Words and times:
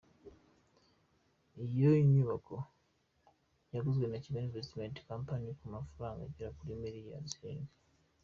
Iyo 1.65 1.91
nyubako 2.13 2.55
yaguzwe 3.73 4.05
na 4.07 4.17
Kigali 4.23 4.45
Investment 4.49 4.95
Company 5.09 5.47
ku 5.59 5.65
mafaranga 5.75 6.21
agera 6.25 6.55
kuri 6.57 6.81
miliyari 6.83 7.27
zirindwi. 7.33 7.75